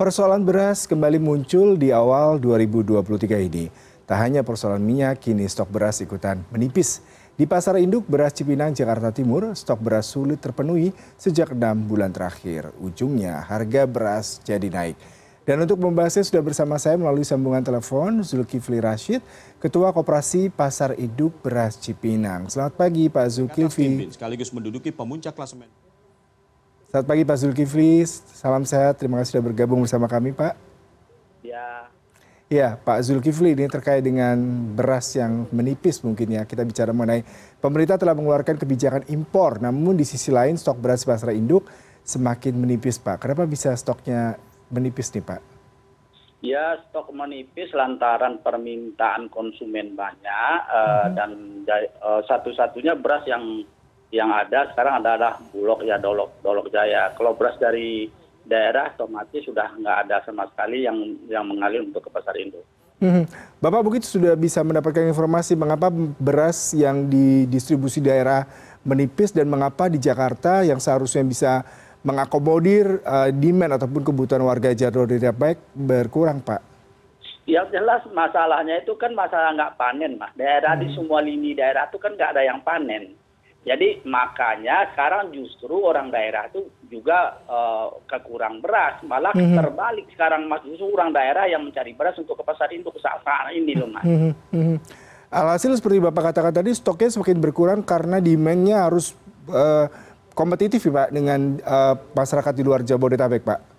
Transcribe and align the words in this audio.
Persoalan 0.00 0.48
beras 0.48 0.88
kembali 0.88 1.20
muncul 1.20 1.76
di 1.76 1.92
awal 1.92 2.40
2023 2.40 3.36
ini. 3.52 3.68
Tak 4.08 4.16
hanya 4.16 4.40
persoalan 4.40 4.80
minyak, 4.80 5.20
kini 5.20 5.44
stok 5.44 5.68
beras 5.68 6.00
ikutan 6.00 6.40
menipis. 6.48 7.04
Di 7.36 7.44
pasar 7.44 7.76
induk 7.76 8.08
beras 8.08 8.32
Cipinang, 8.32 8.72
Jakarta 8.72 9.12
Timur, 9.12 9.52
stok 9.52 9.76
beras 9.84 10.08
sulit 10.08 10.40
terpenuhi 10.40 10.96
sejak 11.20 11.52
enam 11.52 11.84
bulan 11.84 12.16
terakhir. 12.16 12.72
Ujungnya 12.80 13.44
harga 13.44 13.84
beras 13.84 14.40
jadi 14.40 14.72
naik. 14.72 14.96
Dan 15.44 15.68
untuk 15.68 15.76
membahasnya 15.76 16.24
sudah 16.24 16.48
bersama 16.48 16.80
saya 16.80 16.96
melalui 16.96 17.28
sambungan 17.28 17.60
telepon 17.60 18.24
Zulkifli 18.24 18.80
Rashid, 18.80 19.20
Ketua 19.60 19.92
Koperasi 19.92 20.48
Pasar 20.48 20.96
Induk 20.96 21.44
Beras 21.44 21.76
Cipinang. 21.76 22.48
Selamat 22.48 22.72
pagi 22.72 23.12
Pak 23.12 23.28
Zulkifli. 23.36 24.08
Sekaligus 24.16 24.48
menduduki 24.48 24.96
pemuncak 24.96 25.36
klasemen. 25.36 25.68
Selamat 26.90 27.06
pagi 27.06 27.22
Pak 27.22 27.38
Zulkifli, 27.38 28.02
salam 28.34 28.66
sehat, 28.66 28.98
terima 28.98 29.22
kasih 29.22 29.38
sudah 29.38 29.46
bergabung 29.46 29.78
bersama 29.86 30.10
kami 30.10 30.34
Pak. 30.34 30.58
Ya. 31.38 31.86
Ya 32.50 32.74
Pak 32.82 33.06
Zulkifli 33.06 33.54
ini 33.54 33.70
terkait 33.70 34.02
dengan 34.02 34.34
beras 34.74 35.14
yang 35.14 35.46
menipis 35.54 36.02
mungkin 36.02 36.34
ya, 36.34 36.42
kita 36.42 36.66
bicara 36.66 36.90
mengenai 36.90 37.22
pemerintah 37.62 37.94
telah 37.94 38.10
mengeluarkan 38.18 38.58
kebijakan 38.58 39.06
impor, 39.06 39.62
namun 39.62 39.94
di 39.94 40.02
sisi 40.02 40.34
lain 40.34 40.58
stok 40.58 40.82
beras 40.82 41.06
pasar 41.06 41.30
induk 41.30 41.62
semakin 42.02 42.58
menipis 42.58 42.98
Pak. 42.98 43.22
Kenapa 43.22 43.46
bisa 43.46 43.70
stoknya 43.78 44.34
menipis 44.74 45.14
nih 45.14 45.22
Pak? 45.22 45.40
Ya 46.42 46.74
stok 46.90 47.14
menipis 47.14 47.70
lantaran 47.70 48.42
permintaan 48.42 49.30
konsumen 49.30 49.94
banyak 49.94 50.56
uh, 50.66 51.06
hmm. 51.06 51.14
dan 51.14 51.30
uh, 52.02 52.26
satu-satunya 52.26 52.98
beras 52.98 53.22
yang 53.30 53.62
yang 54.10 54.30
ada 54.34 54.66
sekarang 54.74 55.02
adalah 55.02 55.38
bulog 55.54 55.86
ya 55.86 55.96
dolok 55.96 56.42
dolok 56.42 56.66
jaya 56.74 57.14
kalau 57.14 57.38
beras 57.38 57.54
dari 57.62 58.10
daerah 58.42 58.90
otomatis 58.90 59.46
sudah 59.46 59.70
nggak 59.78 59.96
ada 60.06 60.16
sama 60.26 60.50
sekali 60.50 60.82
yang 60.82 60.98
yang 61.30 61.46
mengalir 61.46 61.86
untuk 61.86 62.02
ke 62.02 62.10
pasar 62.10 62.34
induk. 62.34 62.66
Hmm. 63.00 63.24
Bapak 63.62 63.80
mungkin 63.80 64.04
sudah 64.04 64.36
bisa 64.36 64.60
mendapatkan 64.60 65.08
informasi 65.08 65.56
mengapa 65.56 65.88
beras 66.20 66.76
yang 66.76 67.08
didistribusi 67.08 68.02
daerah 68.02 68.44
menipis 68.84 69.32
dan 69.32 69.48
mengapa 69.48 69.88
di 69.88 69.96
Jakarta 69.96 70.66
yang 70.66 70.76
seharusnya 70.82 71.24
bisa 71.24 71.64
mengakomodir 72.04 73.00
uh, 73.04 73.32
demand 73.32 73.80
ataupun 73.80 74.04
kebutuhan 74.04 74.44
warga 74.44 74.72
Jabodetabek 74.76 75.56
berkurang, 75.72 76.44
Pak? 76.44 76.60
Ya 77.48 77.64
jelas 77.72 78.04
masalahnya 78.12 78.84
itu 78.84 78.92
kan 79.00 79.16
masalah 79.16 79.56
nggak 79.56 79.80
panen, 79.80 80.20
Mas. 80.20 80.32
Daerah 80.36 80.76
hmm. 80.76 80.82
di 80.84 80.88
semua 80.92 81.24
lini 81.24 81.56
daerah 81.56 81.88
itu 81.88 81.96
kan 81.96 82.12
nggak 82.12 82.36
ada 82.36 82.42
yang 82.44 82.60
panen 82.60 83.16
jadi 83.60 84.00
makanya 84.08 84.88
sekarang 84.96 85.36
justru 85.36 85.76
orang 85.76 86.08
daerah 86.08 86.48
itu 86.48 86.64
juga 86.88 87.44
uh, 87.44 87.92
kekurang 88.08 88.64
beras 88.64 89.04
malah 89.04 89.36
mm 89.36 89.40
-hmm. 89.40 89.56
terbalik 89.60 90.06
sekarang 90.16 90.48
mas 90.48 90.64
justru 90.64 90.88
orang 90.96 91.12
daerah 91.12 91.44
yang 91.44 91.60
mencari 91.60 91.92
beras 91.92 92.16
untuk 92.16 92.40
ke 92.40 92.44
pasar 92.44 92.72
induk 92.72 92.96
saat 92.96 93.20
saat 93.20 93.52
ini 93.52 93.76
loh 93.76 93.88
mas. 93.92 94.04
Mm 94.08 94.32
-hmm. 94.32 94.76
Alhasil 95.30 95.76
seperti 95.78 96.02
bapak 96.02 96.34
katakan 96.34 96.50
tadi 96.50 96.74
stoknya 96.74 97.12
semakin 97.12 97.38
berkurang 97.38 97.80
karena 97.86 98.18
demandnya 98.18 98.88
harus 98.88 99.14
uh, 99.52 99.86
kompetitif 100.34 100.90
ya 100.90 101.04
pak 101.04 101.08
dengan 101.14 101.60
uh, 101.62 101.94
masyarakat 102.16 102.52
di 102.56 102.62
luar 102.64 102.80
Jabodetabek 102.82 103.44
pak. 103.44 103.69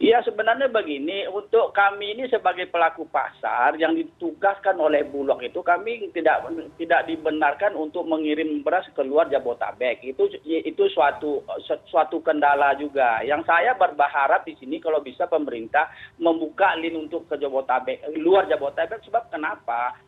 Iya 0.00 0.24
sebenarnya 0.24 0.72
begini, 0.72 1.28
untuk 1.28 1.76
kami 1.76 2.16
ini 2.16 2.24
sebagai 2.32 2.72
pelaku 2.72 3.04
pasar 3.12 3.76
yang 3.76 3.92
ditugaskan 3.92 4.80
oleh 4.80 5.04
Bulog 5.04 5.44
itu 5.44 5.60
kami 5.60 6.08
tidak 6.16 6.48
tidak 6.80 7.04
dibenarkan 7.04 7.76
untuk 7.76 8.08
mengirim 8.08 8.64
beras 8.64 8.88
keluar 8.96 9.28
Jabotabek. 9.28 10.00
Itu 10.00 10.24
itu 10.40 10.84
suatu 10.96 11.44
suatu 11.92 12.16
kendala 12.24 12.72
juga. 12.80 13.20
Yang 13.28 13.44
saya 13.44 13.76
berharap 13.76 14.48
di 14.48 14.56
sini 14.56 14.80
kalau 14.80 15.04
bisa 15.04 15.28
pemerintah 15.28 15.92
membuka 16.16 16.72
lin 16.80 17.04
untuk 17.04 17.28
ke 17.28 17.36
Jabotabek, 17.36 18.00
luar 18.24 18.48
Jabotabek 18.48 19.04
sebab 19.04 19.28
kenapa? 19.28 20.00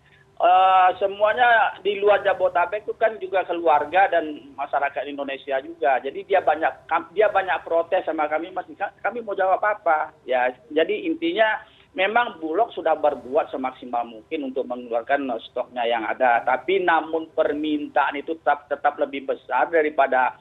Uh, 0.42 0.90
semuanya 0.98 1.76
di 1.86 2.02
luar 2.02 2.18
Jabotabek 2.26 2.82
itu 2.82 2.96
kan 2.98 3.14
juga 3.22 3.46
keluarga 3.46 4.10
dan 4.10 4.52
masyarakat 4.58 5.06
Indonesia 5.06 5.60
juga. 5.62 6.02
Jadi 6.02 6.26
dia 6.26 6.42
banyak 6.42 6.88
dia 7.14 7.30
banyak 7.30 7.62
protes 7.62 8.02
sama 8.02 8.26
kami 8.26 8.50
Mas. 8.50 8.66
Kami 9.04 9.22
mau 9.22 9.38
jawab 9.38 9.62
apa? 9.62 10.10
Ya, 10.26 10.50
jadi 10.74 11.06
intinya 11.06 11.62
memang 11.92 12.40
Bulog 12.40 12.72
sudah 12.72 12.96
berbuat 12.96 13.52
semaksimal 13.52 14.08
mungkin 14.08 14.50
untuk 14.50 14.64
mengeluarkan 14.64 15.28
stoknya 15.52 15.84
yang 15.84 16.08
ada, 16.08 16.40
tapi 16.42 16.80
namun 16.80 17.28
permintaan 17.36 18.16
itu 18.16 18.34
tetap 18.40 18.66
tetap 18.66 18.96
lebih 18.96 19.28
besar 19.28 19.68
daripada 19.68 20.40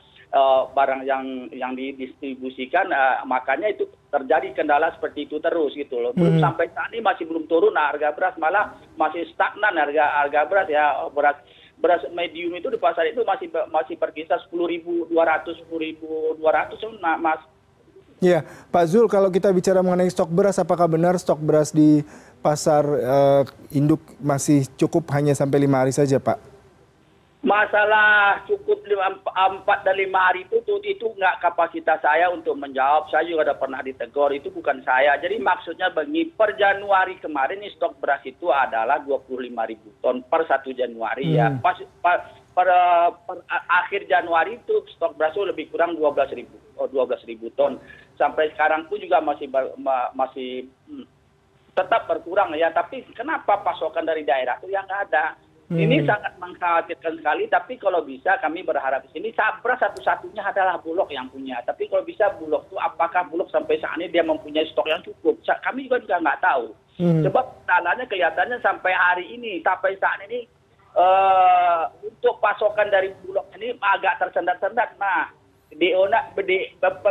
barang 0.71 1.03
yang 1.03 1.51
yang 1.51 1.75
didistribusikan 1.75 2.87
uh, 2.87 3.27
makanya 3.27 3.67
itu 3.67 3.83
terjadi 4.07 4.55
kendala 4.55 4.95
seperti 4.95 5.27
itu 5.27 5.43
terus 5.43 5.75
gitu 5.75 5.99
loh. 5.99 6.15
Belum 6.15 6.39
hmm. 6.39 6.43
sampai 6.43 6.71
saat 6.71 6.87
ini 6.95 7.03
masih 7.03 7.27
belum 7.27 7.51
turun 7.51 7.75
nah, 7.75 7.91
harga 7.91 8.15
beras 8.15 8.35
malah 8.39 8.79
masih 8.95 9.27
stagnan 9.35 9.75
harga 9.75 10.23
harga 10.23 10.39
beras 10.47 10.67
ya 10.71 11.03
beras 11.11 11.37
beras 11.83 12.01
medium 12.15 12.55
itu 12.55 12.71
di 12.71 12.79
pasar 12.79 13.11
itu 13.11 13.27
masih 13.27 13.51
masih 13.73 13.95
berkisar 13.99 14.39
sepuluh 14.47 14.71
ribu 14.71 15.03
dua 15.11 15.27
ratus 15.27 15.59
sepuluh 15.59 15.83
ribu 15.83 16.39
dua 16.39 16.63
ratus 16.63 16.79
nah, 17.03 17.19
mas. 17.19 17.43
Ya, 18.21 18.45
Pak 18.69 18.85
Zul, 18.85 19.09
kalau 19.09 19.33
kita 19.33 19.49
bicara 19.49 19.81
mengenai 19.81 20.05
stok 20.05 20.29
beras, 20.29 20.61
apakah 20.61 20.85
benar 20.85 21.17
stok 21.17 21.41
beras 21.41 21.73
di 21.73 22.05
pasar 22.45 22.85
uh, 22.85 23.41
induk 23.73 23.97
masih 24.21 24.69
cukup 24.77 25.09
hanya 25.17 25.33
sampai 25.33 25.65
lima 25.65 25.81
hari 25.81 25.89
saja, 25.89 26.21
Pak? 26.21 26.50
Masalah 27.41 28.45
cukup 28.45 28.85
empat 28.85 29.81
dan 29.81 29.97
lima 29.97 30.29
hari 30.29 30.45
itu 30.45 30.61
itu 30.85 31.05
nggak 31.17 31.41
kapasitas 31.41 31.97
saya 32.05 32.29
untuk 32.29 32.53
menjawab. 32.53 33.09
Saya 33.09 33.25
juga 33.25 33.49
sudah 33.49 33.57
pernah 33.57 33.81
ditegur 33.81 34.29
itu 34.29 34.53
bukan 34.53 34.85
saya. 34.85 35.17
Jadi 35.17 35.41
maksudnya 35.41 35.89
begini 35.89 36.29
per 36.29 36.53
Januari 36.53 37.17
kemarin 37.17 37.65
ini 37.65 37.73
stok 37.73 37.97
beras 37.97 38.21
itu 38.29 38.53
adalah 38.53 39.01
dua 39.01 39.17
puluh 39.25 39.49
lima 39.49 39.65
ribu 39.65 39.89
ton 40.05 40.21
per 40.21 40.45
satu 40.45 40.69
Januari 40.69 41.33
ya. 41.33 41.49
hmm. 41.49 41.57
ya 41.57 41.63
pas, 41.65 41.77
pas 42.05 42.21
per, 42.53 42.69
per 43.25 43.37
akhir 43.49 44.05
Januari 44.05 44.61
itu 44.61 44.85
stok 44.93 45.17
beras 45.17 45.33
itu 45.33 45.41
lebih 45.41 45.73
kurang 45.73 45.97
dua 45.97 46.13
belas 46.13 46.29
ribu 46.37 46.53
oh, 46.77 46.85
dua 46.93 47.09
belas 47.09 47.25
ribu 47.25 47.49
ton. 47.57 47.81
Sampai 48.21 48.53
sekarang 48.53 48.85
pun 48.85 49.01
juga 49.01 49.17
masih 49.17 49.49
masih 50.13 50.69
hmm, 50.85 51.09
tetap 51.73 52.05
berkurang 52.05 52.53
ya. 52.53 52.69
Tapi 52.69 53.01
kenapa 53.17 53.65
pasokan 53.65 54.05
dari 54.05 54.21
daerah 54.21 54.61
itu 54.61 54.69
yang 54.69 54.85
nggak 54.85 55.09
ada 55.09 55.33
ini 55.71 56.03
hmm. 56.03 56.07
sangat 56.07 56.35
mengkhawatirkan 56.35 57.15
sekali, 57.15 57.47
tapi 57.47 57.79
kalau 57.79 58.03
bisa 58.03 58.35
kami 58.43 58.59
berharap 58.59 59.07
di 59.07 59.15
sini 59.15 59.31
Sabra 59.31 59.79
satu-satunya 59.79 60.43
adalah 60.43 60.75
Bulog 60.83 61.07
yang 61.07 61.31
punya. 61.31 61.63
Tapi 61.63 61.87
kalau 61.87 62.03
bisa 62.03 62.27
Bulog 62.35 62.67
itu 62.67 62.75
apakah 62.75 63.23
Bulog 63.31 63.47
sampai 63.47 63.79
saat 63.79 63.95
ini 63.95 64.11
dia 64.11 64.19
mempunyai 64.19 64.67
stok 64.67 64.91
yang 64.91 64.99
cukup? 64.99 65.39
Kami 65.47 65.87
juga 65.87 66.03
juga 66.03 66.19
nggak 66.19 66.41
tahu. 66.43 66.65
Hmm. 66.99 67.23
Sebab 67.23 67.45
tandanya 67.63 68.03
kelihatannya 68.03 68.59
sampai 68.59 68.91
hari 68.91 69.25
ini, 69.31 69.63
sampai 69.63 69.95
saat 69.95 70.19
ini 70.27 70.43
uh, 70.91 71.87
untuk 72.03 72.43
pasokan 72.43 72.91
dari 72.91 73.15
Bulog 73.23 73.47
ini 73.55 73.71
agak 73.79 74.19
tersendat-sendat. 74.19 74.99
Nah, 74.99 75.31
DO 75.71 76.03
nak 76.11 76.35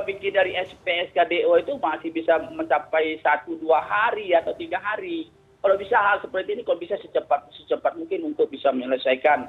bikin 0.04 0.37
dari 0.37 0.53
SPSK 0.53 1.16
DO 1.16 1.53
itu 1.56 1.72
masih 1.81 2.12
bisa 2.12 2.37
mencapai 2.53 3.16
satu 3.25 3.56
dua 3.56 3.81
hari 3.81 4.37
atau 4.37 4.53
tiga 4.53 4.77
hari 4.84 5.32
kalau 5.60 5.76
bisa 5.76 5.97
hal 6.00 6.16
seperti 6.25 6.56
ini 6.56 6.62
kalau 6.65 6.81
bisa 6.81 6.97
secepat 7.00 7.53
secepat 7.53 7.93
mungkin 7.97 8.32
untuk 8.32 8.48
bisa 8.48 8.72
menyelesaikan 8.72 9.48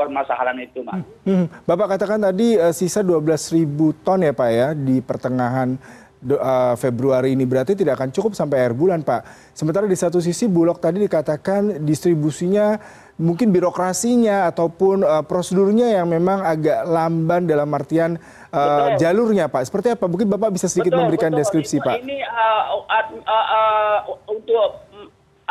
permasalahan 0.00 0.56
itu, 0.64 0.80
Mas. 0.80 1.04
Hmm, 1.28 1.44
hmm. 1.44 1.46
Bapak 1.68 1.96
katakan 1.96 2.24
tadi 2.24 2.56
uh, 2.56 2.72
sisa 2.72 3.04
12 3.04 3.20
ribu 3.60 3.92
ton 4.00 4.24
ya 4.24 4.32
Pak 4.32 4.48
ya 4.48 4.68
di 4.72 5.04
pertengahan 5.04 5.76
uh, 6.24 6.74
Februari 6.80 7.36
ini 7.36 7.44
berarti 7.44 7.76
tidak 7.76 8.00
akan 8.00 8.08
cukup 8.08 8.32
sampai 8.32 8.64
akhir 8.64 8.74
bulan 8.80 9.04
Pak. 9.04 9.52
Sementara 9.52 9.84
di 9.84 9.96
satu 9.96 10.16
sisi 10.24 10.48
Bulog 10.48 10.80
tadi 10.80 11.04
dikatakan 11.04 11.84
distribusinya 11.84 12.80
mungkin 13.20 13.52
birokrasinya 13.52 14.48
ataupun 14.48 15.04
uh, 15.04 15.20
prosedurnya 15.28 15.92
yang 16.00 16.08
memang 16.08 16.40
agak 16.40 16.88
lamban 16.88 17.44
dalam 17.44 17.68
artian 17.76 18.16
uh, 18.52 18.96
jalurnya 18.96 19.52
Pak. 19.52 19.68
Seperti 19.68 19.92
apa? 19.92 20.08
Mungkin 20.08 20.32
Bapak 20.32 20.56
bisa 20.56 20.64
sedikit 20.64 20.96
betul, 20.96 21.00
memberikan 21.04 21.30
betul. 21.32 21.40
deskripsi 21.44 21.76
Pak. 21.84 22.00
Ini 22.00 22.24
uh, 22.24 22.62
uh, 22.88 23.04
uh, 23.20 23.46
uh, 23.52 23.98
untuk 24.32 24.89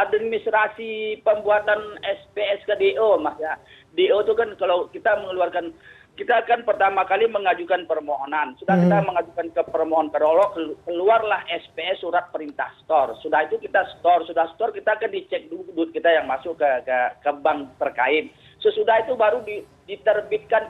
administrasi 0.07 1.19
pembuatan 1.25 1.99
SPS 2.03 2.63
ke 2.63 2.75
DO 2.79 3.19
mas 3.19 3.35
ya 3.41 3.59
DO 3.95 4.23
itu 4.23 4.33
kan 4.37 4.49
kalau 4.55 4.87
kita 4.93 5.17
mengeluarkan 5.19 5.75
kita 6.19 6.43
kan 6.43 6.67
pertama 6.67 7.07
kali 7.07 7.31
mengajukan 7.31 7.87
permohonan. 7.87 8.51
Sudah 8.59 8.75
hmm. 8.75 8.83
kita 8.91 8.97
mengajukan 9.07 9.47
ke 9.55 9.61
permohonan 9.71 10.11
perolok, 10.11 10.59
keluarlah 10.83 11.47
SPS 11.47 12.03
surat 12.03 12.27
perintah 12.35 12.67
store. 12.83 13.15
Sudah 13.23 13.47
itu 13.47 13.55
kita 13.55 13.87
store, 13.97 14.27
sudah 14.27 14.51
store 14.51 14.75
kita 14.75 14.99
akan 14.99 15.15
dicek 15.15 15.47
dulu 15.47 15.71
duit 15.71 15.95
kita 15.95 16.11
yang 16.11 16.27
masuk 16.27 16.59
ke, 16.59 16.67
ke, 16.83 16.97
ke 17.23 17.31
bank 17.39 17.71
terkait. 17.79 18.35
Sesudah 18.59 18.99
itu 18.99 19.15
baru 19.15 19.39
di, 19.47 19.63
diterbitkan 19.87 20.67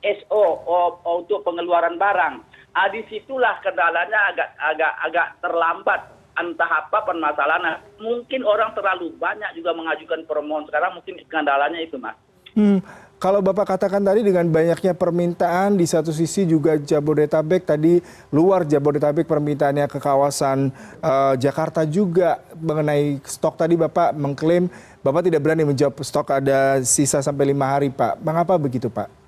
SO 0.00 0.64
oh, 0.64 0.96
untuk 1.04 1.44
pengeluaran 1.44 2.00
barang. 2.00 2.34
Ah, 2.72 2.88
di 2.88 3.04
situlah 3.12 3.60
kendalanya 3.60 4.32
agak 4.32 4.48
agak 4.56 4.92
agak 5.04 5.28
terlambat 5.44 6.00
entah 6.36 6.70
apa 6.86 7.02
permasalahan. 7.02 7.80
Mungkin 8.00 8.44
orang 8.44 8.76
terlalu 8.76 9.12
banyak 9.16 9.56
juga 9.56 9.72
mengajukan 9.72 10.24
permohonan 10.28 10.68
sekarang 10.68 10.96
mungkin 10.96 11.20
kendalanya 11.28 11.80
itu 11.80 11.96
mas. 11.96 12.16
Hmm, 12.56 12.80
kalau 13.16 13.40
Bapak 13.40 13.76
katakan 13.76 14.04
tadi 14.04 14.20
dengan 14.20 14.44
banyaknya 14.48 14.92
permintaan 14.92 15.80
di 15.80 15.88
satu 15.88 16.12
sisi 16.12 16.44
juga 16.44 16.76
Jabodetabek 16.76 17.64
tadi 17.64 17.96
luar 18.32 18.68
Jabodetabek 18.68 19.24
permintaannya 19.24 19.88
ke 19.88 19.96
kawasan 19.96 20.68
uh, 21.00 21.32
Jakarta 21.36 21.88
juga 21.88 22.40
mengenai 22.60 23.20
stok 23.24 23.56
tadi 23.56 23.76
Bapak 23.76 24.12
mengklaim 24.16 24.68
Bapak 25.00 25.24
tidak 25.24 25.40
berani 25.40 25.64
menjawab 25.64 25.96
stok 26.04 26.28
ada 26.28 26.80
sisa 26.84 27.24
sampai 27.24 27.56
lima 27.56 27.64
hari 27.64 27.88
Pak. 27.88 28.20
Mengapa 28.20 28.56
begitu 28.60 28.92
Pak? 28.92 29.25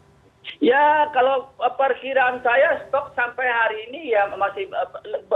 Ya, 0.58 1.06
kalau 1.12 1.52
uh, 1.60 1.74
perkiraan 1.76 2.40
saya 2.42 2.82
stok 2.88 3.12
sampai 3.14 3.46
hari 3.46 3.78
ini 3.92 4.16
ya 4.16 4.26
masih 4.34 4.66
uh, 4.72 4.90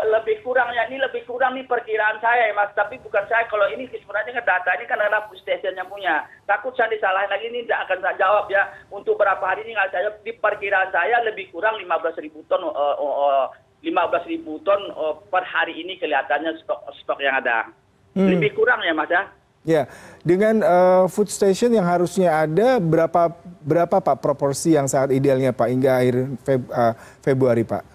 lebih 0.08 0.40
kurang 0.42 0.72
ya 0.74 0.88
ini 0.88 0.98
lebih 0.98 1.22
kurang 1.28 1.54
nih 1.54 1.68
perkiraan 1.68 2.18
saya 2.18 2.50
ya 2.50 2.54
Mas. 2.56 2.72
Tapi 2.74 2.98
bukan 3.04 3.22
saya 3.28 3.46
kalau 3.46 3.68
ini 3.70 3.86
sebenarnya 3.92 4.40
kan 4.40 4.46
data 4.48 4.70
ini 4.74 4.84
kan 4.88 4.98
adalah 4.98 5.28
station 5.38 5.78
yang 5.78 5.86
punya. 5.86 6.26
Takut 6.48 6.74
saya 6.74 6.90
disalahin 6.90 7.30
lagi 7.30 7.46
ini 7.52 7.62
tidak 7.68 7.86
akan 7.86 7.98
saya 8.02 8.16
jawab 8.18 8.46
ya. 8.50 8.62
Untuk 8.90 9.14
berapa 9.20 9.44
hari 9.44 9.62
ini 9.68 9.78
nggak 9.78 9.92
saya 9.92 10.10
di 10.24 10.32
perkiraan 10.34 10.90
saya 10.90 11.22
lebih 11.22 11.52
kurang 11.54 11.78
15 11.78 12.24
ribu 12.24 12.42
ton 12.50 12.66
uh, 12.66 12.96
uh, 12.98 13.46
15 13.84 14.32
ribu 14.32 14.58
ton 14.66 14.80
uh, 14.96 15.22
per 15.30 15.46
hari 15.46 15.76
ini 15.76 16.00
kelihatannya 16.02 16.56
stok 16.66 16.88
stok 17.04 17.20
yang 17.22 17.38
ada. 17.38 17.70
Hmm. 18.16 18.26
Lebih 18.26 18.58
kurang 18.58 18.82
ya 18.82 18.96
Mas 18.96 19.12
ya. 19.12 19.28
Ya, 19.62 19.86
dengan 20.26 20.58
uh, 20.58 21.04
food 21.06 21.30
station 21.30 21.70
yang 21.70 21.86
harusnya 21.86 22.34
ada 22.34 22.82
berapa 22.82 23.30
berapa 23.62 24.02
Pak 24.02 24.18
proporsi 24.18 24.74
yang 24.74 24.90
sangat 24.90 25.14
idealnya 25.14 25.54
Pak 25.54 25.68
hingga 25.70 26.02
akhir 26.02 26.16
Feb, 26.42 26.62
uh, 26.66 26.94
Februari 27.22 27.62
Pak? 27.62 27.86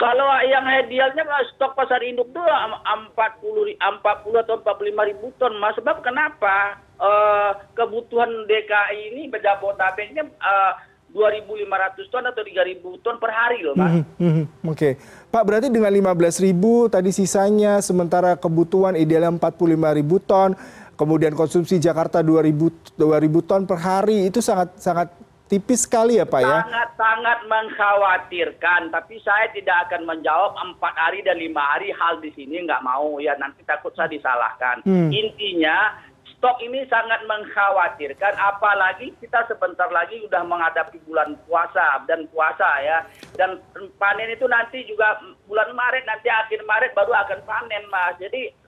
Kalau 0.00 0.26
yang 0.42 0.64
idealnya 0.64 1.22
stok 1.54 1.76
pasar 1.76 2.00
induk 2.02 2.32
itu 2.32 2.40
40 2.40 3.78
40 3.78 4.42
atau 4.42 4.54
45 4.64 5.10
ribu 5.12 5.28
ton 5.36 5.54
mas. 5.60 5.76
Sebab 5.78 6.00
kenapa 6.00 6.82
uh, 6.98 7.52
kebutuhan 7.76 8.48
DKI 8.48 9.14
ini 9.14 9.22
Jabodetabeknya 9.28 10.24
uh, 10.40 10.72
2.500 11.14 12.10
ton 12.10 12.26
atau 12.26 12.42
3.000 12.42 12.82
ton 13.06 13.16
per 13.22 13.30
hari 13.30 13.62
loh, 13.62 13.78
Pak. 13.78 13.86
Mm 13.86 14.02
-hmm. 14.02 14.44
Oke, 14.66 14.74
okay. 14.74 14.92
Pak 15.30 15.46
berarti 15.46 15.70
dengan 15.70 15.94
15.000 15.94 16.90
tadi 16.90 17.14
sisanya 17.14 17.78
sementara 17.78 18.34
kebutuhan 18.34 18.98
idealnya 18.98 19.30
45.000 19.38 20.26
ton, 20.26 20.58
kemudian 20.94 21.34
konsumsi 21.34 21.78
Jakarta 21.78 22.22
2000 22.22 22.98
2000 22.98 23.48
ton 23.48 23.62
per 23.66 23.78
hari 23.78 24.30
itu 24.30 24.38
sangat 24.42 24.74
sangat 24.78 25.08
tipis 25.44 25.84
sekali 25.84 26.16
ya 26.16 26.26
Pak 26.26 26.40
ya. 26.40 26.64
Sangat 26.64 26.88
sangat 26.96 27.38
mengkhawatirkan, 27.46 28.88
tapi 28.90 29.20
saya 29.20 29.46
tidak 29.52 29.88
akan 29.88 30.08
menjawab 30.08 30.56
empat 30.56 30.94
hari 30.96 31.20
dan 31.20 31.36
lima 31.36 31.60
hari 31.76 31.92
hal 31.92 32.18
di 32.18 32.32
sini 32.32 32.64
nggak 32.64 32.82
mau 32.82 33.20
ya 33.20 33.36
nanti 33.36 33.60
takut 33.68 33.92
saya 33.92 34.08
disalahkan. 34.08 34.80
Hmm. 34.82 35.12
Intinya 35.12 36.00
stok 36.24 36.60
ini 36.64 36.84
sangat 36.88 37.24
mengkhawatirkan, 37.28 38.36
apalagi 38.36 39.12
kita 39.20 39.44
sebentar 39.48 39.88
lagi 39.92 40.20
sudah 40.24 40.44
menghadapi 40.44 41.00
bulan 41.04 41.36
puasa 41.44 42.04
dan 42.08 42.24
puasa 42.32 42.68
ya, 42.80 42.98
dan 43.36 43.60
panen 44.00 44.32
itu 44.32 44.48
nanti 44.48 44.84
juga 44.88 45.20
bulan 45.44 45.72
Maret 45.76 46.04
nanti 46.08 46.28
akhir 46.32 46.64
Maret 46.64 46.92
baru 46.96 47.12
akan 47.12 47.40
panen 47.44 47.84
mas. 47.92 48.16
Jadi 48.20 48.63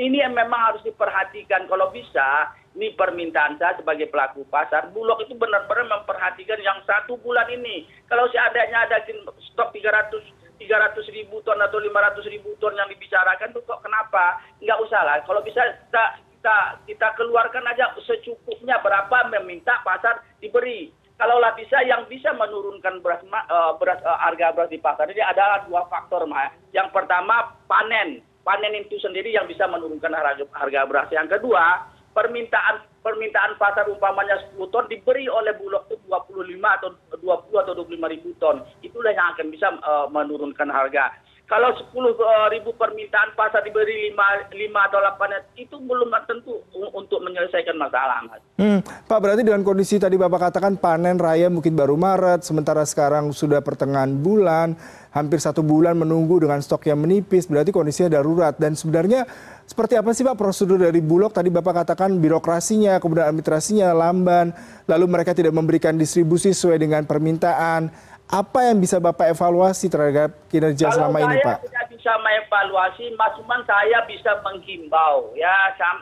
ini 0.00 0.24
yang 0.24 0.32
memang 0.32 0.72
harus 0.72 0.82
diperhatikan. 0.86 1.68
Kalau 1.68 1.92
bisa 1.92 2.52
ini 2.72 2.96
permintaan 2.96 3.60
saya 3.60 3.76
sebagai 3.76 4.08
pelaku 4.08 4.48
pasar 4.48 4.88
bulog 4.96 5.20
itu 5.20 5.36
benar-benar 5.36 6.00
memperhatikan 6.00 6.56
yang 6.64 6.80
satu 6.88 7.20
bulan 7.20 7.44
ini. 7.52 7.84
Kalau 8.08 8.24
seadanya 8.32 8.88
ada 8.88 9.04
stok 9.52 9.76
300 9.76 10.40
300 10.62 10.94
ribu 11.10 11.42
ton 11.42 11.58
atau 11.58 11.82
500 11.82 12.22
ribu 12.30 12.54
ton 12.62 12.70
yang 12.78 12.86
dibicarakan 12.86 13.50
itu 13.50 13.60
kok 13.66 13.82
kenapa? 13.82 14.38
Nggak 14.62 14.78
usah 14.86 15.02
lah. 15.02 15.16
Kalau 15.26 15.42
bisa 15.42 15.58
kita 15.90 16.04
kita 16.38 16.56
kita 16.86 17.08
keluarkan 17.18 17.66
aja 17.66 17.92
secukupnya 18.06 18.78
berapa 18.78 19.30
meminta 19.38 19.82
pasar 19.82 20.22
diberi. 20.38 20.94
Kalaulah 21.18 21.54
bisa 21.54 21.78
yang 21.86 22.08
bisa 22.10 22.34
menurunkan 22.34 22.98
beras, 22.98 23.22
uh, 23.22 23.78
beras 23.78 24.00
uh, 24.02 24.18
harga 24.26 24.50
beras 24.56 24.72
di 24.72 24.82
pasar 24.82 25.06
ini 25.06 25.22
adalah 25.22 25.62
dua 25.68 25.86
faktor 25.86 26.26
mah 26.26 26.50
yang 26.74 26.90
pertama 26.90 27.54
panen 27.70 28.26
panen 28.42 28.74
itu 28.74 28.98
sendiri 28.98 29.34
yang 29.34 29.46
bisa 29.46 29.66
menurunkan 29.70 30.12
harga, 30.52 30.82
beras. 30.86 31.08
Yang 31.14 31.38
kedua, 31.38 31.86
permintaan 32.12 32.84
permintaan 33.02 33.58
pasar 33.58 33.88
umpamanya 33.90 34.38
10 34.54 34.70
ton 34.70 34.86
diberi 34.86 35.26
oleh 35.26 35.56
Bulog 35.58 35.90
itu 35.90 35.98
25 36.06 36.54
atau 36.62 36.94
20 37.18 37.62
atau 37.66 37.74
25 37.74 38.12
ribu 38.14 38.30
ton. 38.38 38.62
Itulah 38.84 39.10
yang 39.10 39.34
akan 39.34 39.46
bisa 39.50 39.74
uh, 39.82 40.06
menurunkan 40.06 40.70
harga. 40.70 41.10
Kalau 41.50 41.68
10 41.68 41.92
uh, 41.92 42.48
ribu 42.48 42.72
permintaan 42.80 43.36
pasar 43.36 43.60
diberi 43.60 44.08
5, 44.16 44.56
5 44.56 44.86
atau 44.88 44.98
8 45.04 45.60
itu 45.60 45.76
belum 45.76 46.08
tentu 46.24 46.64
untuk 46.96 47.20
menyelesaikan 47.20 47.76
masalah. 47.76 48.24
Mas. 48.24 48.40
Hmm, 48.56 48.80
Pak 48.80 49.18
berarti 49.20 49.44
dengan 49.44 49.60
kondisi 49.60 50.00
tadi 50.00 50.16
Bapak 50.16 50.48
katakan 50.48 50.80
panen 50.80 51.20
raya 51.20 51.52
mungkin 51.52 51.76
baru 51.76 51.98
Maret, 51.98 52.46
sementara 52.46 52.86
sekarang 52.88 53.36
sudah 53.36 53.60
pertengahan 53.60 54.16
bulan, 54.16 54.80
hampir 55.12 55.44
satu 55.44 55.60
bulan 55.60 55.92
menunggu 55.92 56.40
dengan 56.40 56.56
stok 56.64 56.88
yang 56.88 57.04
menipis, 57.04 57.44
berarti 57.44 57.68
kondisinya 57.68 58.16
darurat. 58.16 58.56
Dan 58.56 58.72
sebenarnya 58.72 59.28
seperti 59.68 60.00
apa 60.00 60.16
sih 60.16 60.24
Pak 60.24 60.40
prosedur 60.40 60.80
dari 60.80 61.04
Bulog? 61.04 61.36
Tadi 61.36 61.52
Bapak 61.52 61.84
katakan 61.84 62.16
birokrasinya, 62.16 62.96
kemudian 62.96 63.28
administrasinya 63.28 63.92
lamban, 63.92 64.56
lalu 64.88 65.04
mereka 65.04 65.36
tidak 65.36 65.52
memberikan 65.52 66.00
distribusi 66.00 66.56
sesuai 66.56 66.80
dengan 66.80 67.04
permintaan 67.04 67.92
apa 68.32 68.72
yang 68.72 68.80
bisa 68.80 68.96
Bapak 68.96 69.28
evaluasi 69.28 69.92
terhadap 69.92 70.32
kinerja 70.48 70.88
Kalau 70.88 70.96
selama 70.96 71.18
ini, 71.20 71.36
Pak? 71.44 71.60
Kalau 71.60 71.68
saya 71.68 71.68
tidak 71.68 71.86
bisa 71.92 72.12
mengevaluasi, 72.16 73.04
Mas 73.20 73.36
Uman 73.36 73.60
saya 73.68 73.98
bisa 74.08 74.32
menghimbau. 74.40 75.36
Ya, 75.36 75.52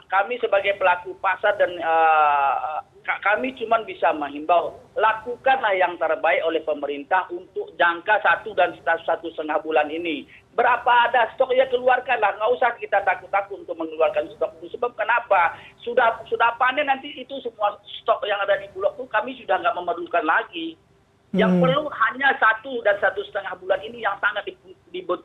kami 0.06 0.38
sebagai 0.38 0.79
pelaku 0.79 1.19
pasar 1.19 1.59
dan 1.59 1.75
uh, 1.82 2.79
kami 3.03 3.50
cuma 3.59 3.82
bisa 3.82 4.15
menghimbau. 4.15 4.79
Lakukanlah 4.94 5.75
yang 5.75 5.99
terbaik 5.99 6.47
oleh 6.47 6.62
pemerintah 6.62 7.27
untuk 7.35 7.75
jangka 7.75 8.23
satu 8.23 8.55
dan 8.55 8.79
satu 8.79 9.27
setengah 9.35 9.59
bulan 9.67 9.91
ini. 9.91 10.23
Berapa 10.55 11.11
ada 11.11 11.35
stok 11.35 11.50
ya 11.50 11.67
keluarkanlah, 11.67 12.38
nggak 12.38 12.53
usah 12.55 12.71
kita 12.79 13.03
takut-takut 13.03 13.59
untuk 13.67 13.75
mengeluarkan 13.75 14.31
stok 14.38 14.55
itu. 14.62 14.79
Sebab 14.79 14.94
kenapa? 14.94 15.59
Sudah 15.82 16.23
sudah 16.31 16.55
panen 16.62 16.87
nanti 16.87 17.11
itu 17.11 17.43
semua 17.43 17.75
stok 18.03 18.23
yang 18.23 18.38
ada 18.38 18.55
di 18.55 18.71
bulog 18.71 18.94
itu 18.94 19.11
kami 19.11 19.35
sudah 19.35 19.59
nggak 19.59 19.75
memerlukan 19.75 20.23
lagi. 20.23 20.79
Yang 21.31 21.53
hmm. 21.56 21.62
perlu 21.62 21.82
hanya 21.87 22.29
satu 22.43 22.73
dan 22.82 22.99
satu 22.99 23.23
setengah 23.23 23.55
bulan 23.62 23.79
ini 23.87 24.03
yang 24.03 24.19
sangat 24.19 24.50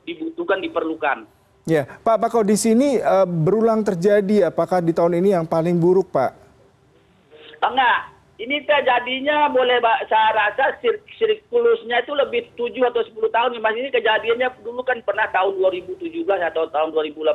dibutuhkan, 0.06 0.62
diperlukan. 0.62 1.26
Ya, 1.66 1.90
Pak, 2.06 2.22
Pak, 2.22 2.30
kalau 2.30 2.46
di 2.46 2.54
sini 2.54 3.02
uh, 3.02 3.26
berulang 3.26 3.82
terjadi, 3.82 4.54
apakah 4.54 4.86
di 4.86 4.94
tahun 4.94 5.18
ini 5.18 5.34
yang 5.34 5.50
paling 5.50 5.82
buruk, 5.82 6.14
Pak? 6.14 6.38
Enggak, 7.58 8.14
ini 8.38 8.62
terjadinya 8.70 9.50
boleh 9.50 9.82
saya 10.06 10.30
rasa 10.38 10.78
sir 10.78 11.02
sirkulusnya 11.18 12.06
itu 12.06 12.14
lebih 12.14 12.54
7 12.54 12.70
atau 12.86 13.02
10 13.02 13.18
tahun. 13.34 13.58
Mas 13.66 13.74
ini 13.74 13.90
kejadiannya 13.90 14.62
dulu 14.62 14.86
kan 14.86 15.02
pernah 15.02 15.26
tahun 15.34 15.58
2017 15.58 16.30
atau 16.54 16.70
tahun 16.70 16.94
2018 16.94 17.34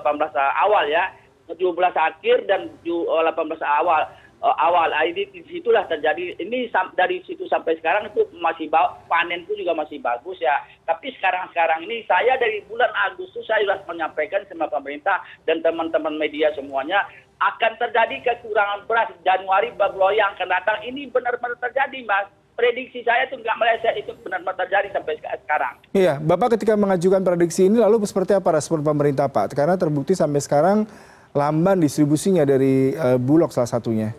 awal 0.63 0.85
ya. 0.87 1.11
17 1.51 1.67
akhir 1.83 2.47
dan 2.47 2.71
18 2.87 3.27
awal 3.67 4.07
uh, 4.07 4.30
awal 4.41 4.89
ini 5.05 5.29
di 5.29 5.41
situlah 5.53 5.85
terjadi 5.85 6.41
ini 6.41 6.73
dari 6.97 7.21
situ 7.29 7.45
sampai 7.45 7.77
sekarang 7.77 8.09
itu 8.09 8.25
masih 8.41 8.73
panen 9.07 9.45
itu 9.45 9.53
juga 9.61 9.77
masih 9.77 10.01
bagus 10.01 10.41
ya 10.41 10.65
tapi 10.89 11.13
sekarang 11.21 11.53
sekarang 11.53 11.85
ini 11.85 12.09
saya 12.09 12.41
dari 12.41 12.65
bulan 12.65 12.89
Agustus 13.05 13.45
saya 13.45 13.69
sudah 13.69 13.85
menyampaikan 13.85 14.41
sama 14.49 14.67
pemerintah 14.73 15.21
dan 15.45 15.61
teman-teman 15.61 16.17
media 16.17 16.49
semuanya 16.57 17.05
akan 17.41 17.73
terjadi 17.77 18.17
kekurangan 18.33 18.89
beras 18.89 19.13
Januari 19.25 19.73
Februari 19.77 20.21
yang 20.21 20.33
akan 20.37 20.49
datang 20.49 20.79
ini 20.89 21.09
benar-benar 21.13 21.61
terjadi 21.61 22.01
mas 22.09 22.29
prediksi 22.57 23.01
saya 23.05 23.25
itu 23.25 23.41
nggak 23.41 23.57
meleset 23.57 23.95
itu 24.05 24.13
benar-benar 24.21 24.57
terjadi 24.61 24.93
sampai 24.93 25.17
sekarang. 25.17 25.75
Iya, 25.97 26.21
Bapak 26.21 26.61
ketika 26.61 26.77
mengajukan 26.77 27.25
prediksi 27.25 27.73
ini 27.73 27.81
lalu 27.81 28.05
seperti 28.05 28.37
apa 28.37 28.53
respon 28.53 28.85
pemerintah 28.85 29.33
Pak? 29.33 29.57
Karena 29.57 29.81
terbukti 29.81 30.13
sampai 30.13 30.45
sekarang 30.45 30.85
lamban 31.33 31.81
distribusinya 31.81 32.45
dari 32.45 32.93
uh, 32.93 33.17
Bulog 33.17 33.49
salah 33.49 33.71
satunya. 33.71 34.13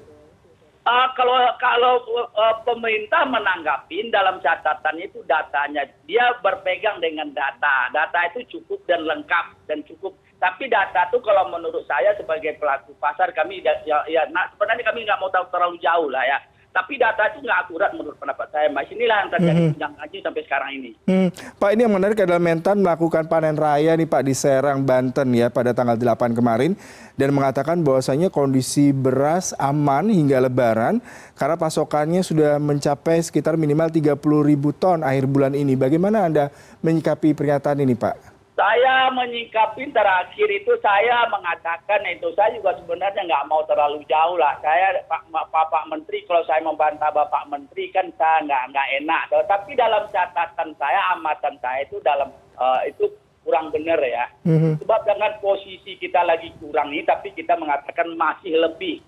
Uh, 0.82 1.14
kalau 1.14 1.38
kalau 1.62 2.02
uh, 2.34 2.58
pemerintah 2.66 3.22
menanggapi 3.30 4.10
dalam 4.10 4.42
catatannya 4.42 5.14
itu 5.14 5.22
datanya 5.30 5.86
dia 6.10 6.34
berpegang 6.42 6.98
dengan 6.98 7.30
data. 7.38 7.94
Data 7.94 8.20
itu 8.34 8.58
cukup 8.58 8.82
dan 8.90 9.06
lengkap 9.06 9.46
dan 9.70 9.86
cukup. 9.86 10.18
Tapi 10.42 10.74
data 10.74 11.06
itu 11.06 11.22
kalau 11.22 11.54
menurut 11.54 11.86
saya 11.86 12.18
sebagai 12.18 12.58
pelaku 12.58 12.98
pasar 12.98 13.30
kami 13.30 13.62
ya, 13.62 13.78
ya 14.10 14.26
nah, 14.34 14.50
sebenarnya 14.58 14.90
kami 14.90 15.06
nggak 15.06 15.22
mau 15.22 15.30
tahu 15.30 15.46
terlalu 15.54 15.78
jauh 15.86 16.10
lah 16.10 16.26
ya 16.26 16.42
tapi 16.72 16.96
data 16.96 17.28
itu 17.28 17.44
nggak 17.44 17.60
akurat 17.68 17.92
menurut 17.92 18.16
pendapat 18.16 18.48
saya 18.48 18.68
mas 18.72 18.88
inilah 18.88 19.28
yang 19.28 19.32
terjadi 19.32 19.60
mm 19.60 19.76
-hmm. 19.76 20.04
aja 20.08 20.18
sampai 20.24 20.42
sekarang 20.48 20.72
ini 20.80 20.92
hmm. 21.04 21.30
Pak 21.60 21.70
ini 21.76 21.82
yang 21.84 21.94
menarik 21.94 22.18
adalah 22.24 22.42
Mentan 22.42 22.80
melakukan 22.80 23.28
panen 23.28 23.60
raya 23.60 23.92
nih 24.00 24.08
Pak 24.08 24.24
di 24.24 24.34
Serang 24.34 24.88
Banten 24.88 25.28
ya 25.36 25.52
pada 25.52 25.76
tanggal 25.76 26.00
8 26.00 26.32
kemarin 26.32 26.80
dan 27.20 27.36
mengatakan 27.36 27.84
bahwasanya 27.84 28.32
kondisi 28.32 28.96
beras 28.96 29.52
aman 29.60 30.08
hingga 30.08 30.40
lebaran 30.40 31.04
karena 31.36 31.60
pasokannya 31.60 32.24
sudah 32.24 32.56
mencapai 32.58 33.20
sekitar 33.20 33.60
minimal 33.60 33.92
30 33.92 34.16
ribu 34.48 34.72
ton 34.72 35.04
akhir 35.04 35.28
bulan 35.28 35.52
ini 35.52 35.76
bagaimana 35.76 36.24
Anda 36.24 36.50
menyikapi 36.80 37.36
pernyataan 37.36 37.84
ini 37.84 38.00
Pak? 38.00 38.31
Saya 38.52 39.08
menyikapi 39.16 39.96
terakhir 39.96 40.48
itu 40.52 40.76
saya 40.84 41.24
mengatakan 41.32 42.04
itu 42.04 42.36
saya 42.36 42.52
juga 42.52 42.76
sebenarnya 42.84 43.24
nggak 43.24 43.48
mau 43.48 43.64
terlalu 43.64 44.04
jauh 44.12 44.36
lah. 44.36 44.60
Saya 44.60 45.00
Pak, 45.08 45.32
Pak 45.50 45.88
Menteri 45.88 46.28
kalau 46.28 46.44
saya 46.44 46.60
membantah 46.60 47.16
Bapak 47.16 47.48
Menteri 47.48 47.88
kan 47.96 48.12
saya 48.20 48.44
nggak 48.44 48.64
nggak 48.76 48.88
enak. 49.02 49.24
Tapi 49.48 49.72
dalam 49.80 50.04
catatan 50.12 50.76
saya 50.76 51.16
amatan 51.16 51.56
saya 51.64 51.88
itu 51.88 52.04
dalam 52.04 52.28
uh, 52.60 52.84
itu 52.84 53.08
kurang 53.48 53.72
benar 53.72 54.04
ya. 54.04 54.28
Mm-hmm. 54.44 54.84
Sebab 54.84 55.00
dengan 55.08 55.32
posisi 55.40 55.96
kita 55.96 56.20
lagi 56.28 56.52
kurang 56.60 56.92
ini 56.92 57.08
tapi 57.08 57.32
kita 57.32 57.56
mengatakan 57.56 58.12
masih 58.20 58.60
lebih. 58.60 59.00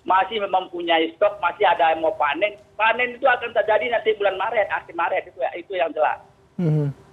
Masih 0.00 0.40
mempunyai 0.40 1.12
stok, 1.16 1.40
masih 1.44 1.64
ada 1.68 1.92
yang 1.92 2.00
mau 2.00 2.16
panen. 2.16 2.56
Panen 2.76 3.16
itu 3.16 3.28
akan 3.28 3.52
terjadi 3.52 3.92
nanti 3.92 4.16
bulan 4.16 4.36
Maret, 4.40 4.68
akhir 4.72 4.96
Maret 4.96 5.28
itu 5.28 5.40
itu 5.56 5.72
yang 5.76 5.92
jelas. 5.92 6.20
Mm-hmm. 6.60 7.09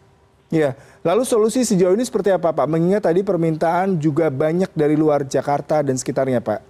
Ya, 0.48 0.80
lalu 1.04 1.28
solusi 1.28 1.68
sejauh 1.68 1.92
ini 1.92 2.08
seperti 2.08 2.32
apa 2.32 2.56
Pak? 2.56 2.72
Mengingat 2.72 3.04
tadi 3.04 3.20
permintaan 3.20 4.00
juga 4.00 4.32
banyak 4.32 4.72
dari 4.72 4.96
luar 4.96 5.28
Jakarta 5.28 5.84
dan 5.84 6.00
sekitarnya 6.00 6.40
Pak. 6.40 6.64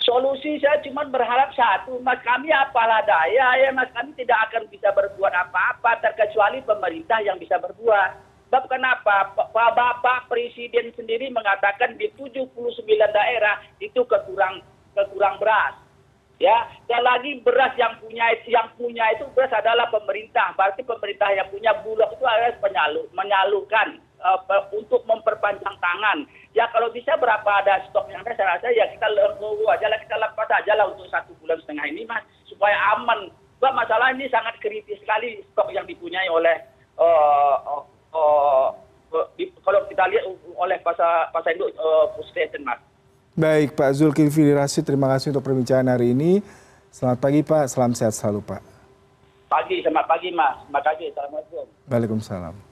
Solusi 0.00 0.56
saya 0.64 0.80
cuma 0.80 1.04
berharap 1.04 1.52
satu, 1.52 2.00
Mas 2.00 2.16
kami 2.24 2.48
apalah 2.48 3.04
daya 3.04 3.52
ya 3.60 3.68
Mas 3.76 3.92
kami 3.92 4.16
tidak 4.16 4.48
akan 4.48 4.64
bisa 4.72 4.88
berbuat 4.96 5.28
apa-apa 5.28 6.00
terkecuali 6.00 6.64
pemerintah 6.64 7.20
yang 7.20 7.36
bisa 7.36 7.60
berbuat. 7.60 8.16
Sebab 8.48 8.64
kenapa? 8.70 9.34
Pak 9.36 9.50
Bapak 9.52 10.32
Presiden 10.32 10.94
sendiri 10.96 11.28
mengatakan 11.28 12.00
di 12.00 12.08
79 12.16 12.48
daerah 13.12 13.60
itu 13.76 14.00
kekurang 14.08 14.64
kekurang 14.96 15.36
beras 15.36 15.85
ya 16.36 16.68
dan 16.84 17.00
lagi 17.00 17.40
beras 17.40 17.72
yang 17.80 17.96
punya 18.00 18.28
yang 18.44 18.68
punya 18.76 19.04
itu 19.16 19.24
beras 19.32 19.52
adalah 19.56 19.88
pemerintah. 19.88 20.52
Berarti 20.56 20.84
pemerintah 20.84 21.32
yang 21.32 21.48
punya 21.48 21.72
bulog 21.80 22.12
itu 22.12 22.24
adalah 22.24 22.52
penyalur 22.60 23.04
menyalurkan 23.16 24.00
uh, 24.20 24.40
untuk 24.72 25.02
memperpanjang 25.08 25.76
tangan. 25.80 26.28
Ya 26.52 26.68
kalau 26.72 26.92
bisa 26.92 27.16
berapa 27.16 27.48
ada 27.64 27.84
stok 27.88 28.08
yang 28.12 28.20
ada 28.24 28.36
saya 28.36 28.56
rasa 28.56 28.68
ya 28.72 28.88
kita 28.92 29.08
legowo 29.08 29.68
aja 29.72 29.88
lah 29.88 30.00
kita 30.00 30.16
lepas 30.16 30.48
aja 30.52 30.72
lah 30.76 30.92
untuk 30.92 31.08
satu 31.08 31.32
bulan 31.40 31.60
setengah 31.64 31.86
ini 31.88 32.04
mas. 32.04 32.24
Supaya 32.48 32.76
aman. 32.96 33.32
Sebab 33.56 33.72
masalah 33.72 34.12
ini 34.12 34.28
sangat 34.28 34.60
kritis 34.60 35.00
sekali 35.00 35.40
stok 35.52 35.72
yang 35.72 35.88
dipunyai 35.88 36.28
oleh 36.28 36.60
uh, 37.00 37.56
uh, 37.64 37.82
uh, 38.12 38.68
di, 39.40 39.48
kalau 39.64 39.80
kita 39.88 40.04
lihat 40.12 40.28
oleh 40.60 40.76
pasar 40.84 41.32
pasar 41.32 41.56
induk 41.56 41.72
uh, 41.80 42.12
mas 42.60 42.80
Baik 43.36 43.76
Pak 43.76 43.92
Zulkifli 44.00 44.48
Rasid, 44.56 44.88
terima 44.88 45.12
kasih 45.12 45.28
untuk 45.28 45.44
perbincangan 45.44 45.92
hari 45.92 46.16
ini. 46.16 46.40
Selamat 46.88 47.20
pagi 47.20 47.44
Pak, 47.44 47.68
salam 47.68 47.92
sehat 47.92 48.16
selalu 48.16 48.40
Pak. 48.40 48.64
Pagi, 49.52 49.84
selamat 49.84 50.08
pagi 50.08 50.32
Mas. 50.32 50.56
Terima 50.64 50.80
kasih, 50.80 51.06
Assalamualaikum. 51.12 51.64
Waalaikumsalam. 51.84 52.65